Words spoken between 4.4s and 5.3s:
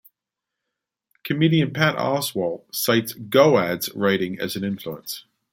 an influence.